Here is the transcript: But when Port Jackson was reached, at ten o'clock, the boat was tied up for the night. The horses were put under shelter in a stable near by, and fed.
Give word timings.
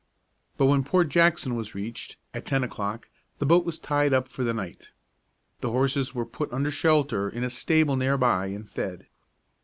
But 0.57 0.65
when 0.65 0.83
Port 0.83 1.09
Jackson 1.09 1.53
was 1.53 1.75
reached, 1.75 2.17
at 2.33 2.43
ten 2.47 2.63
o'clock, 2.63 3.07
the 3.37 3.45
boat 3.45 3.63
was 3.65 3.77
tied 3.77 4.15
up 4.15 4.27
for 4.27 4.43
the 4.43 4.51
night. 4.51 4.89
The 5.59 5.69
horses 5.69 6.15
were 6.15 6.25
put 6.25 6.51
under 6.51 6.71
shelter 6.71 7.29
in 7.29 7.43
a 7.43 7.51
stable 7.51 7.95
near 7.95 8.17
by, 8.17 8.47
and 8.47 8.67
fed. 8.67 9.05